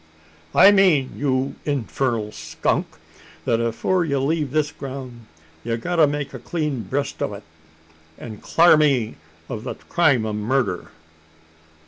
"I 0.55 0.71
mean, 0.71 1.11
you 1.15 1.57
infernal 1.63 2.31
skunk, 2.31 2.87
that 3.45 3.59
afore 3.59 4.03
ye 4.03 4.15
leave 4.17 4.49
this 4.49 4.71
groun', 4.71 5.27
ye've 5.63 5.79
got 5.81 5.97
to 5.97 6.07
make 6.07 6.33
a 6.33 6.39
clean 6.39 6.81
breast 6.81 7.21
o' 7.21 7.35
it, 7.35 7.43
an' 8.17 8.37
clar 8.37 8.77
me 8.77 9.17
o' 9.47 9.59
the 9.59 9.75
crime 9.75 10.25
o' 10.25 10.33
murder." 10.33 10.89